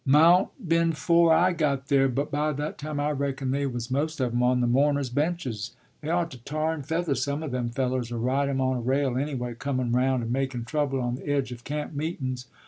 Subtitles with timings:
[0.03, 2.09] “Mought been 'fore I got there.
[2.09, 5.75] But by that time I reckon they was most of 'em on the mourners' benches.
[6.01, 8.81] They ought to tar and feather some of them fellers, or ride 'em on a
[8.81, 12.47] rail anyway, comun' round, and makun' trouble on the edge of camp meetun's.